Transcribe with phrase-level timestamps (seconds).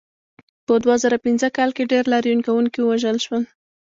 [0.65, 3.43] په دوه زره پنځه کال کې ډېر لاریون کوونکي ووژل شول.